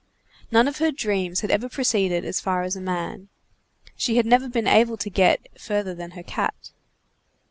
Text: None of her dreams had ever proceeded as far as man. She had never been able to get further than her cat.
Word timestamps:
None 0.51 0.67
of 0.67 0.79
her 0.79 0.89
dreams 0.89 1.41
had 1.41 1.51
ever 1.51 1.69
proceeded 1.69 2.25
as 2.25 2.41
far 2.41 2.63
as 2.63 2.75
man. 2.75 3.29
She 3.95 4.17
had 4.17 4.25
never 4.25 4.49
been 4.49 4.65
able 4.65 4.97
to 4.97 5.11
get 5.11 5.47
further 5.59 5.93
than 5.93 6.09
her 6.17 6.23
cat. 6.23 6.71